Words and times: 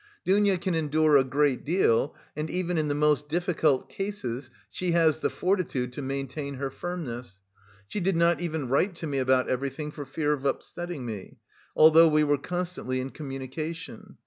Dounia 0.25 0.57
can 0.57 0.73
endure 0.73 1.15
a 1.15 1.23
great 1.23 1.63
deal 1.63 2.15
and 2.35 2.49
even 2.49 2.75
in 2.79 2.87
the 2.87 2.95
most 2.95 3.29
difficult 3.29 3.87
cases 3.87 4.49
she 4.67 4.93
has 4.93 5.19
the 5.19 5.29
fortitude 5.29 5.93
to 5.93 6.01
maintain 6.01 6.55
her 6.55 6.71
firmness. 6.71 7.43
She 7.87 7.99
did 7.99 8.15
not 8.15 8.41
even 8.41 8.67
write 8.67 8.95
to 8.95 9.05
me 9.05 9.19
about 9.19 9.47
everything 9.47 9.91
for 9.91 10.05
fear 10.07 10.33
of 10.33 10.43
upsetting 10.43 11.05
me, 11.05 11.37
although 11.75 12.07
we 12.07 12.23
were 12.23 12.39
constantly 12.39 12.99
in 12.99 13.11
communication. 13.11 14.17